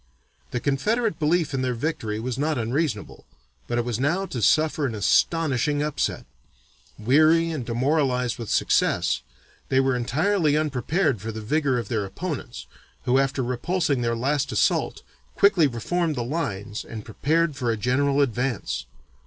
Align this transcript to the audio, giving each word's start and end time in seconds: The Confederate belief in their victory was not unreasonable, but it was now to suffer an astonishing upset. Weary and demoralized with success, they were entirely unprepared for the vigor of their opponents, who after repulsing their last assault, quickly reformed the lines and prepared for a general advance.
The 0.49 0.59
Confederate 0.59 1.19
belief 1.19 1.53
in 1.53 1.61
their 1.61 1.75
victory 1.75 2.19
was 2.19 2.39
not 2.39 2.57
unreasonable, 2.57 3.23
but 3.67 3.77
it 3.77 3.85
was 3.85 3.99
now 3.99 4.25
to 4.25 4.41
suffer 4.41 4.87
an 4.87 4.95
astonishing 4.95 5.83
upset. 5.83 6.25
Weary 6.97 7.51
and 7.51 7.63
demoralized 7.63 8.39
with 8.39 8.49
success, 8.49 9.21
they 9.69 9.79
were 9.79 9.95
entirely 9.95 10.57
unprepared 10.57 11.21
for 11.21 11.31
the 11.31 11.39
vigor 11.39 11.77
of 11.77 11.87
their 11.87 12.03
opponents, 12.03 12.65
who 13.05 13.19
after 13.19 13.43
repulsing 13.43 14.01
their 14.01 14.15
last 14.15 14.51
assault, 14.51 15.03
quickly 15.35 15.67
reformed 15.67 16.15
the 16.15 16.23
lines 16.23 16.83
and 16.83 17.05
prepared 17.05 17.55
for 17.55 17.69
a 17.69 17.77
general 17.77 18.21
advance. 18.21 18.87